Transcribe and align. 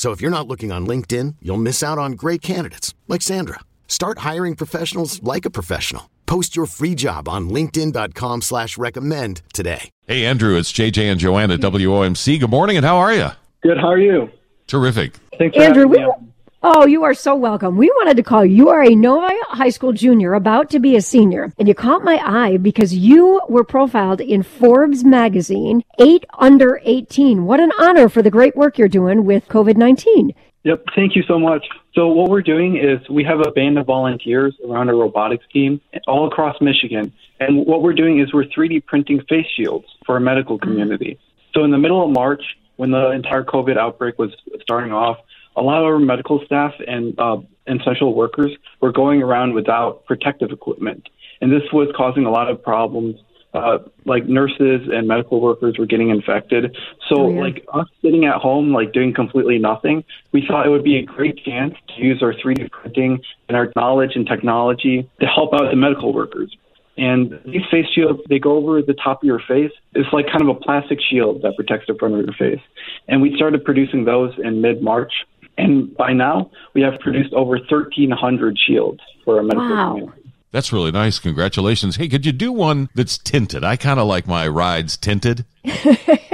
So 0.00 0.12
if 0.12 0.22
you're 0.22 0.30
not 0.30 0.48
looking 0.48 0.72
on 0.72 0.86
LinkedIn, 0.86 1.36
you'll 1.42 1.58
miss 1.58 1.82
out 1.82 1.98
on 1.98 2.12
great 2.12 2.40
candidates 2.40 2.94
like 3.06 3.20
Sandra. 3.20 3.60
Start 3.86 4.20
hiring 4.20 4.56
professionals 4.56 5.22
like 5.22 5.44
a 5.44 5.50
professional. 5.50 6.08
Post 6.24 6.56
your 6.56 6.64
free 6.64 6.94
job 6.94 7.28
on 7.28 7.50
LinkedIn.com 7.50 8.40
slash 8.40 8.78
recommend 8.78 9.42
today. 9.52 9.90
Hey 10.06 10.24
Andrew, 10.24 10.56
it's 10.56 10.72
JJ 10.72 11.10
and 11.10 11.20
Joanne 11.20 11.50
at 11.50 11.60
WOMC. 11.60 12.40
Good 12.40 12.48
morning 12.48 12.78
and 12.78 12.86
how 12.86 12.96
are 12.96 13.12
you? 13.12 13.28
Good. 13.62 13.76
How 13.76 13.88
are 13.88 13.98
you? 13.98 14.30
Terrific. 14.66 15.16
Thanks 15.36 15.54
for 15.54 15.64
Andrew, 15.64 15.82
having 15.82 15.90
we, 15.90 15.98
me 15.98 16.04
on. 16.04 16.29
Oh, 16.62 16.86
you 16.86 17.04
are 17.04 17.14
so 17.14 17.34
welcome. 17.34 17.76
We 17.76 17.88
wanted 17.88 18.16
to 18.16 18.22
call 18.22 18.44
you. 18.44 18.50
You 18.54 18.68
are 18.68 18.82
a 18.82 18.94
Novi 18.94 19.34
High 19.48 19.70
School 19.70 19.92
junior 19.92 20.34
about 20.34 20.70
to 20.70 20.80
be 20.80 20.96
a 20.96 21.00
senior, 21.00 21.52
and 21.58 21.66
you 21.66 21.74
caught 21.74 22.04
my 22.04 22.20
eye 22.22 22.58
because 22.58 22.94
you 22.94 23.40
were 23.48 23.64
profiled 23.64 24.20
in 24.20 24.42
Forbes 24.42 25.04
magazine, 25.04 25.82
8 25.98 26.24
under 26.38 26.80
18. 26.84 27.46
What 27.46 27.60
an 27.60 27.72
honor 27.78 28.08
for 28.08 28.22
the 28.22 28.30
great 28.30 28.56
work 28.56 28.76
you're 28.76 28.88
doing 28.88 29.24
with 29.24 29.48
COVID 29.48 29.76
19. 29.76 30.34
Yep. 30.64 30.84
Thank 30.94 31.16
you 31.16 31.22
so 31.22 31.38
much. 31.38 31.66
So 31.94 32.08
what 32.08 32.28
we're 32.28 32.42
doing 32.42 32.76
is 32.76 33.08
we 33.08 33.24
have 33.24 33.40
a 33.40 33.50
band 33.50 33.78
of 33.78 33.86
volunteers 33.86 34.54
around 34.68 34.90
a 34.90 34.94
robotics 34.94 35.44
team 35.50 35.80
all 36.06 36.26
across 36.26 36.60
Michigan, 36.60 37.12
and 37.40 37.66
what 37.66 37.82
we're 37.82 37.94
doing 37.94 38.20
is 38.20 38.32
we're 38.34 38.44
3D 38.44 38.84
printing 38.84 39.22
face 39.28 39.46
shields 39.56 39.86
for 40.04 40.16
our 40.16 40.20
medical 40.20 40.58
community. 40.58 41.18
So 41.54 41.64
in 41.64 41.70
the 41.70 41.78
middle 41.78 42.04
of 42.04 42.10
March, 42.10 42.42
when 42.76 42.90
the 42.90 43.10
entire 43.10 43.44
COVID 43.44 43.78
outbreak 43.78 44.18
was 44.18 44.30
starting 44.62 44.92
off, 44.92 45.18
a 45.56 45.62
lot 45.62 45.78
of 45.80 45.84
our 45.84 45.98
medical 45.98 46.40
staff 46.44 46.72
and 46.86 47.18
uh, 47.18 47.38
and 47.66 47.80
essential 47.80 48.14
workers 48.14 48.52
were 48.80 48.92
going 48.92 49.22
around 49.22 49.54
without 49.54 50.04
protective 50.06 50.50
equipment, 50.50 51.08
and 51.40 51.52
this 51.52 51.62
was 51.72 51.88
causing 51.96 52.24
a 52.24 52.30
lot 52.30 52.50
of 52.50 52.62
problems. 52.62 53.16
Uh, 53.52 53.78
like 54.04 54.26
nurses 54.26 54.82
and 54.92 55.08
medical 55.08 55.40
workers 55.40 55.76
were 55.76 55.84
getting 55.84 56.10
infected. 56.10 56.76
So, 57.08 57.16
Oh, 57.22 57.30
yeah. 57.30 57.40
like 57.40 57.64
us 57.74 57.88
sitting 58.00 58.24
at 58.24 58.36
home, 58.36 58.72
like 58.72 58.92
doing 58.92 59.12
completely 59.12 59.58
nothing, 59.58 60.04
we 60.30 60.46
thought 60.46 60.68
it 60.68 60.70
would 60.70 60.84
be 60.84 60.98
a 60.98 61.02
great 61.02 61.36
chance 61.44 61.74
to 61.88 62.00
use 62.00 62.22
our 62.22 62.32
3D 62.32 62.70
printing 62.70 63.18
and 63.48 63.56
our 63.56 63.72
knowledge 63.74 64.12
and 64.14 64.24
technology 64.24 65.10
to 65.18 65.26
help 65.26 65.52
out 65.52 65.68
the 65.68 65.74
medical 65.74 66.12
workers. 66.14 66.56
And 66.96 67.40
these 67.44 67.62
face 67.72 67.86
shields, 67.92 68.20
they 68.28 68.38
go 68.38 68.52
over 68.56 68.82
the 68.82 68.94
top 68.94 69.24
of 69.24 69.26
your 69.26 69.40
face. 69.48 69.72
It's 69.94 70.12
like 70.12 70.26
kind 70.26 70.42
of 70.42 70.48
a 70.48 70.54
plastic 70.54 71.00
shield 71.00 71.42
that 71.42 71.56
protects 71.56 71.88
the 71.88 71.94
front 71.94 72.14
of 72.14 72.24
your 72.24 72.34
face. 72.34 72.62
And 73.08 73.20
we 73.20 73.34
started 73.34 73.64
producing 73.64 74.04
those 74.04 74.32
in 74.38 74.60
mid 74.60 74.80
March. 74.80 75.12
And 75.60 75.96
by 75.96 76.12
now, 76.12 76.50
we 76.74 76.80
have 76.82 76.98
produced 77.00 77.32
over 77.34 77.56
1,300 77.58 78.58
shields 78.58 79.00
for 79.24 79.36
our 79.38 79.42
medical 79.42 79.68
Wow. 79.68 79.90
community. 79.92 80.16
That's 80.52 80.72
really 80.72 80.90
nice. 80.90 81.18
Congratulations. 81.20 81.96
Hey, 81.96 82.08
could 82.08 82.26
you 82.26 82.32
do 82.32 82.50
one 82.52 82.88
that's 82.94 83.18
tinted? 83.18 83.62
I 83.62 83.76
kind 83.76 84.00
of 84.00 84.06
like 84.08 84.26
my 84.26 84.48
rides 84.48 84.96
tinted. 84.96 85.44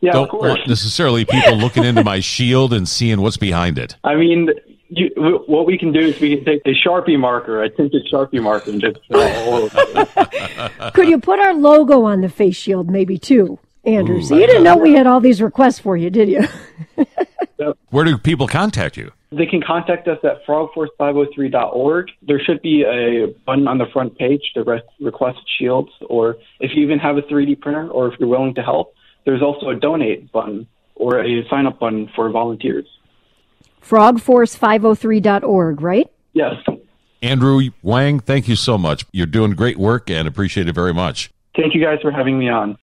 Yeah, 0.00 0.10
of 0.10 0.14
Don't 0.14 0.28
course. 0.28 0.48
want 0.58 0.68
necessarily 0.68 1.24
people 1.24 1.56
looking 1.56 1.82
into 1.82 2.04
my 2.04 2.20
shield 2.20 2.72
and 2.72 2.88
seeing 2.88 3.20
what's 3.20 3.36
behind 3.36 3.78
it. 3.80 3.96
I 4.04 4.14
mean, 4.14 4.48
you, 4.90 5.10
what 5.48 5.66
we 5.66 5.76
can 5.76 5.90
do 5.90 5.98
is 5.98 6.20
we 6.20 6.36
can 6.36 6.44
take 6.44 6.62
a 6.66 6.88
Sharpie 6.88 7.18
marker, 7.18 7.64
a 7.64 7.68
tinted 7.68 8.06
Sharpie 8.06 8.40
marker, 8.40 8.70
and 8.70 8.80
just 8.80 8.98
throw 9.10 9.20
all 9.20 9.54
over. 9.54 9.76
it. 9.76 10.72
Could 10.94 11.08
you 11.08 11.18
put 11.18 11.40
our 11.40 11.52
logo 11.52 12.04
on 12.04 12.20
the 12.20 12.28
face 12.28 12.54
shield, 12.54 12.88
maybe 12.88 13.18
too, 13.18 13.58
Andrew? 13.84 14.18
Ooh, 14.18 14.22
so 14.22 14.36
you 14.36 14.46
didn't 14.46 14.62
know 14.62 14.76
we 14.76 14.94
had 14.94 15.08
all 15.08 15.18
these 15.18 15.42
requests 15.42 15.80
for 15.80 15.96
you, 15.96 16.10
did 16.10 16.28
you? 16.28 16.46
Where 17.90 18.04
do 18.04 18.18
people 18.18 18.46
contact 18.48 18.96
you? 18.96 19.12
They 19.30 19.46
can 19.46 19.62
contact 19.62 20.08
us 20.08 20.18
at 20.24 20.44
frogforce503.org. 20.46 22.10
There 22.22 22.40
should 22.40 22.62
be 22.62 22.82
a 22.82 23.26
button 23.44 23.68
on 23.68 23.78
the 23.78 23.86
front 23.92 24.16
page 24.16 24.42
to 24.54 24.62
re- 24.62 24.82
request 25.00 25.40
shields, 25.58 25.90
or 26.08 26.38
if 26.60 26.70
you 26.74 26.82
even 26.82 26.98
have 26.98 27.18
a 27.18 27.22
3D 27.22 27.60
printer, 27.60 27.88
or 27.88 28.12
if 28.12 28.18
you're 28.18 28.28
willing 28.28 28.54
to 28.54 28.62
help, 28.62 28.94
there's 29.24 29.42
also 29.42 29.68
a 29.68 29.74
donate 29.74 30.32
button 30.32 30.66
or 30.94 31.20
a 31.20 31.46
sign 31.48 31.66
up 31.66 31.78
button 31.78 32.10
for 32.14 32.30
volunteers. 32.30 32.86
Frogforce503.org, 33.82 35.80
right? 35.80 36.10
Yes. 36.32 36.54
Andrew 37.22 37.70
Wang, 37.82 38.20
thank 38.20 38.48
you 38.48 38.56
so 38.56 38.78
much. 38.78 39.04
You're 39.12 39.26
doing 39.26 39.52
great 39.52 39.76
work 39.76 40.10
and 40.10 40.28
appreciate 40.28 40.68
it 40.68 40.74
very 40.74 40.94
much. 40.94 41.30
Thank 41.56 41.74
you 41.74 41.82
guys 41.82 41.98
for 42.00 42.10
having 42.10 42.38
me 42.38 42.48
on. 42.48 42.76